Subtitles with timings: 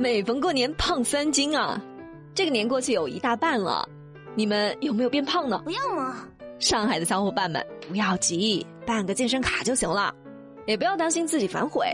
[0.00, 1.78] 每逢过年胖三斤啊！
[2.34, 3.86] 这个年过去有一大半了，
[4.34, 5.60] 你们有没有变胖呢？
[5.62, 6.26] 不要嘛！
[6.58, 10.10] 上海的小伙伴们不要急，办个健身卡就行了，
[10.64, 11.92] 也不要担心自己反悔，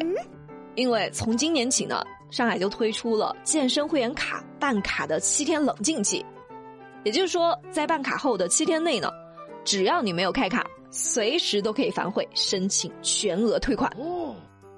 [0.77, 2.01] 因为从今年起呢，
[2.31, 6.25] 上海就推出了健身会员卡办卡的七天冷静期，
[7.03, 9.11] 也就是说，在办卡后的七天内呢，
[9.65, 13.91] 只要你没有开卡，随时都可以反悔申请全额退款。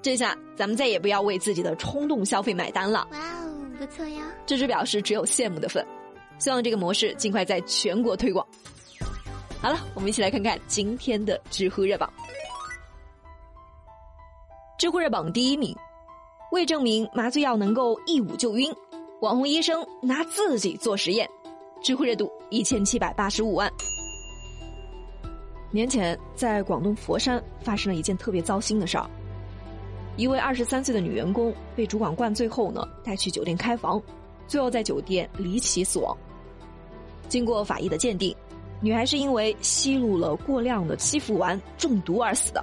[0.01, 3.07] 这下咱们再也不要为自己的冲动消费买单了。
[3.11, 4.21] 哇哦，不错哟！
[4.45, 5.85] 这只表示只有羡慕的份，
[6.37, 8.45] 希望这个模式尽快在全国推广。
[9.61, 12.11] 好了，我们一起来看看今天的知乎热榜。
[14.77, 15.75] 知乎热榜第一名，
[16.53, 18.73] 为证明麻醉药能够一捂就晕，
[19.19, 21.29] 网红医生拿自己做实验，
[21.83, 23.69] 知乎热度一千七百八十五万。
[25.71, 29.09] 年前，在广东佛山发生了一件特别糟心的事儿。
[30.19, 34.01] 一位二十三岁的女员工被主管灌醉后呢，带去酒店开房，
[34.49, 36.15] 最后在酒店离奇死亡。
[37.29, 38.35] 经过法医的鉴定，
[38.81, 42.61] 女孩是因为吸入了过量的七氟烷中毒而死的。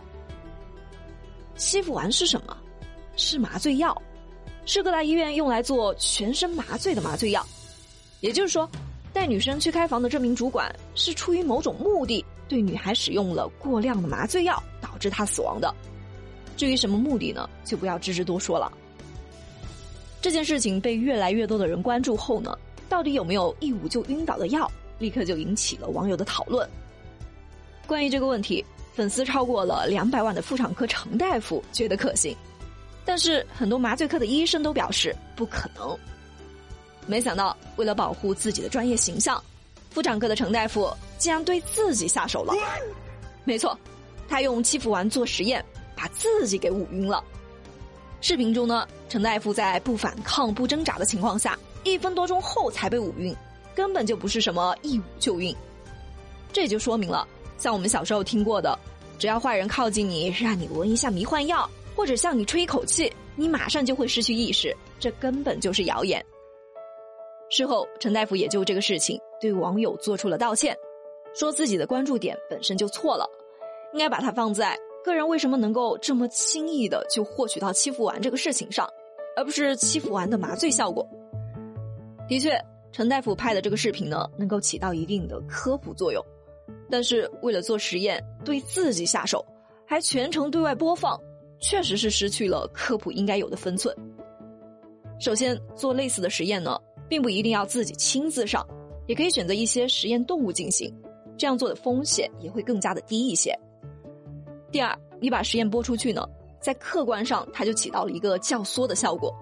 [1.57, 2.55] 七氟烷是什么？
[3.17, 3.97] 是麻醉药，
[4.67, 7.43] 是各大医院用来做全身麻醉的麻醉药。
[8.21, 8.69] 也就是说，
[9.15, 15.75] 带女生去开房的这名主管是出于某种目的，对女孩使用了过量的麻醉药，导致她死亡的。
[16.57, 17.49] 至于什么目的呢？
[17.65, 18.73] 就不要吱吱多说了。
[20.21, 22.57] 这件事情被越来越多的人关注后呢，
[22.89, 26.69] 到底有没有一捂就晕倒的药，立刻就引起了网友的讨论。
[27.87, 32.37] 关于这个问题，粉丝超过了两百万的妇产科程大夫觉得可行，
[33.05, 35.97] 但是很多麻醉科的医生都表示不可能。
[37.07, 39.41] 没想到，为了保护自己的专业形象，
[39.91, 42.53] 妇产科的程大夫竟然对自己下手了。
[43.45, 43.79] 没错，
[44.29, 45.65] 他用七氟烷做实验。
[45.97, 47.25] 把自己给捂晕了。
[48.21, 53.35] 视频中呢，陈大夫在不反抗、不挣扎的情况下，一分多钟后才被捂晕，
[53.75, 55.55] 根本就不是什么一捂就晕。
[56.53, 57.27] 这也就说明了，
[57.59, 58.79] 像我们小时候听过的，
[59.19, 66.25] 只要坏人靠近你，让你闻一下迷幻药，或者向你吹一口气，你马上就会失去意识，这根本就是谣言。
[67.51, 70.77] 事后，陈大夫也就这个事情对网友做出了道歉，
[71.35, 73.29] 说自己的关注点本身就错了，
[73.93, 74.77] 应该把它放在。
[75.07, 78.87] 个人为什么能够这么轻易的就获取到七氟烷这个事情上，
[79.37, 81.09] 而不是七氟烷的麻醉效果？
[82.29, 86.21] 的确，陈大夫拍的这个视频呢，能够起到一定的科普作用。
[86.91, 89.47] 但是为了做实验，对自己下手，
[89.87, 91.17] 还全程对外播放，
[91.61, 93.97] 确实是失去了科普应该有的分寸。
[95.21, 96.77] 首先，做类似的实验呢，
[97.09, 98.67] 并不一定要自己亲自上，
[99.07, 100.93] 也可以选择一些实验动物进行，
[101.39, 103.57] 这样做的风险也会更加的低一些。
[104.77, 106.29] 第二，你把实验播出去呢，
[106.61, 109.35] 在客观上它就起到了一个教唆的效果。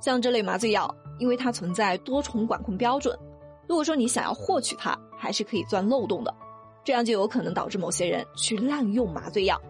[0.00, 0.88] 像这类麻醉药，
[1.18, 3.18] 因为它存在多重管控标准，
[3.66, 6.32] 如果说你想要获取它，还是可以钻漏洞的，
[6.84, 9.60] 这样就有可能导致某些人去滥用麻醉药。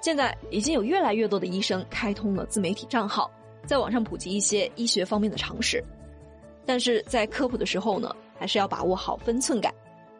[0.00, 3.30] 现在已经有越来越多的医生开通了自媒体账号，
[3.66, 5.84] 在网上普及一些医学方面的常识，
[6.64, 9.70] 但是在科普的时候呢，还是要把握好分寸感。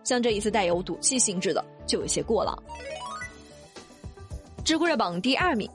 [0.04, 2.62] 像这一次带有赌气性质的，就有些过了。
[4.64, 5.68] 知乎热榜第二名，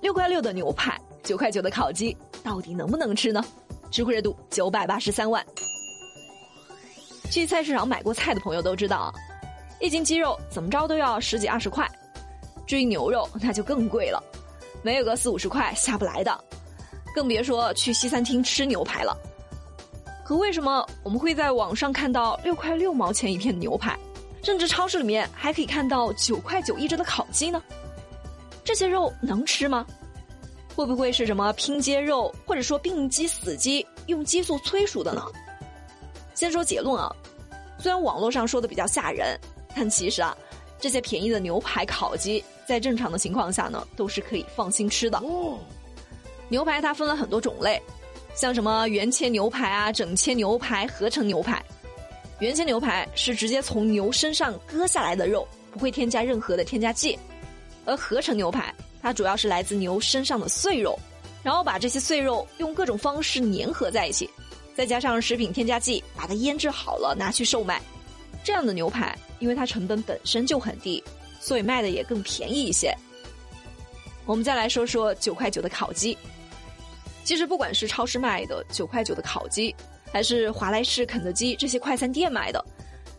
[0.00, 3.44] 六块六的牛排，九块九的烤鸡，到底能不能吃呢？
[3.90, 5.44] 知乎热度九百八十三万。
[7.30, 9.12] 去菜市场买过菜的朋友都知道，
[9.80, 11.88] 一斤鸡肉怎么着都要十几二十块，
[12.66, 14.20] 至于牛肉那就更贵了，
[14.82, 16.44] 没有个四五十块下不来的，
[17.14, 19.16] 更别说去西餐厅吃牛排了。
[20.24, 23.96] 可为什么我们会在网上看到六块六毛钱一片的牛排，
[24.42, 27.62] 甚至超市里面还可以看到九块九一只的烤鸡呢？
[28.70, 29.84] 这些肉能吃吗？
[30.76, 35.24] 会不会是什么拼接肉，或者说病鸡、死鸡用激素催熟的呢？
[36.36, 37.12] 先说结论啊，
[37.80, 39.36] 虽然网络上说的比较吓人，
[39.74, 40.38] 但其实啊，
[40.78, 45.20] 这些便宜的牛排、烤鸡，在正常的情况下呢，都是可以放心吃的。
[46.48, 47.82] 牛排它分了很多种类，
[48.36, 51.60] 像什么原切牛排啊、整切牛排、合成牛排。
[52.38, 57.18] 原切牛排是直接从牛身上割下来的肉，不会添加任何的添加剂。
[57.84, 60.98] 而合成牛排，它主要是来自牛身上的碎肉，
[61.42, 64.28] 然后把这些碎肉用各种方式粘合在一起，
[64.74, 67.80] 再加上食品添加剂，把它腌制好了拿去售卖。
[68.42, 71.02] 这样的牛排，因为它成本本身就很低，
[71.40, 72.94] 所以卖的也更便宜一些。
[74.26, 76.16] 我们再来说说九块九的烤鸡。
[77.22, 79.74] 其实不管是超市卖的九块九的烤鸡，
[80.10, 82.64] 还是华莱士、肯德基这些快餐店卖的，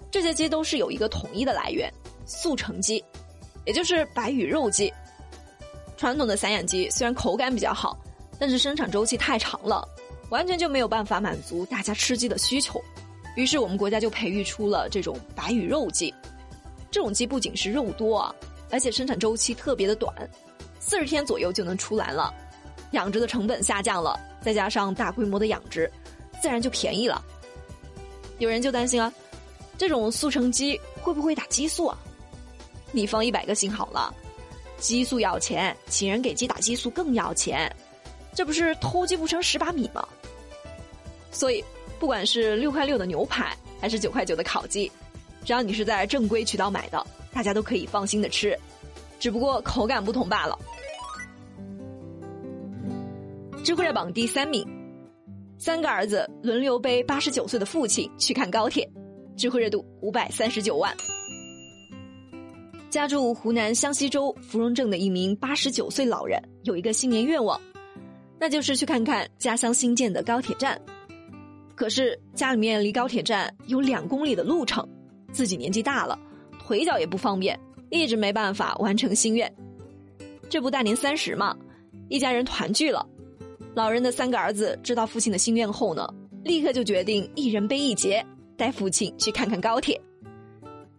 [0.09, 1.91] 这些鸡都是有一个统一的来源——
[2.25, 3.03] 速成鸡。
[3.65, 4.91] 也就是白羽肉鸡，
[5.97, 7.97] 传统的散养鸡虽然口感比较好，
[8.39, 9.87] 但是生产周期太长了，
[10.29, 12.81] 完全就没有办法满足大家吃鸡的需求。
[13.35, 16.13] 于是我们国家就培育出了这种白羽肉鸡。
[16.89, 18.35] 这种鸡不仅是肉多啊，
[18.69, 20.13] 而且生产周期特别的短，
[20.79, 22.33] 四十天左右就能出栏了。
[22.91, 25.89] 养殖的成本下降了，再加上大规模的养殖，
[26.41, 27.23] 自然就便宜了。
[28.39, 29.13] 有人就担心啊，
[29.77, 31.97] 这种速成鸡会不会打激素啊？
[32.91, 34.13] 你放一百个心好了，
[34.77, 37.73] 激素要钱，请人给鸡打激素更要钱，
[38.33, 40.07] 这不是偷鸡不成蚀把米吗？
[41.31, 41.63] 所以，
[41.99, 44.91] 不管是六块六的牛排，还是九块九的烤鸡，
[45.45, 48.57] 只要你是在正规渠道买的，大家都可以放心的吃，
[49.19, 50.57] 只不过口感不同罢了。
[53.63, 54.67] 知乎热榜第三名，
[55.57, 58.89] 三个儿子轮流背八十九岁的父亲去看高铁，
[59.37, 60.93] 知乎热度五百三十九万。
[62.91, 67.59] 家住湖南湘西州芙蓉镇的一名八十九岁老人有一个新年愿望，
[68.37, 70.79] 那就是去看看家乡新建的高铁站。
[71.73, 74.85] 可是家里面离高铁站有两公里的路程，
[75.31, 76.19] 自己年纪大了，
[76.59, 77.57] 腿脚也不方便，
[77.91, 79.49] 一直没办法完成心愿。
[80.49, 81.55] 这不大年三十嘛，
[82.09, 83.07] 一家人团聚了，
[83.73, 86.05] 老人的三个儿子知道父亲的心愿后呢，
[86.43, 88.21] 立刻就决定一人背一节，
[88.57, 89.99] 带父亲去看看高铁。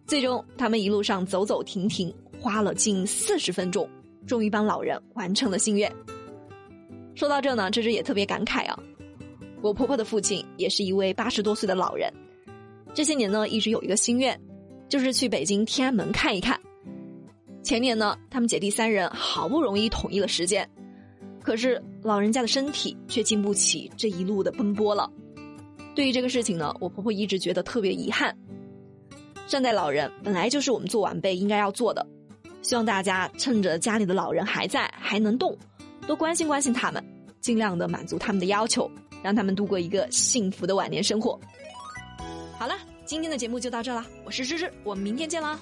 [0.05, 3.89] 最终，他们一路上走走停停，花了近四十分钟，
[4.27, 5.91] 终于帮老人完成了心愿。
[7.15, 8.77] 说到这呢，芝芝也特别感慨啊。
[9.61, 12.11] 我婆婆的父亲也是一位八十多岁的老人，
[12.93, 14.39] 这些年呢，一直有一个心愿，
[14.89, 16.59] 就是去北京天安门看一看。
[17.63, 20.69] 前年呢，他们姐弟三人好不容易统一了时间，
[21.41, 25.09] 可是老人家的身体却经不起这一路的奔波了。
[25.95, 28.35] 对于这个事情呢，我婆婆一直觉得特别遗憾。
[29.47, 32.05] 善待老人本来就是我们做晚辈应该要做的，
[32.61, 35.55] 希望大家趁着家里的老人还在还能动，
[36.07, 37.03] 多关心关心他们，
[37.39, 38.89] 尽量的满足他们的要求，
[39.21, 41.39] 让他们度过一个幸福的晚年生活。
[42.57, 42.75] 好了，
[43.05, 45.59] 今天的节目就到这了，我是芝芝，我们明天见啦。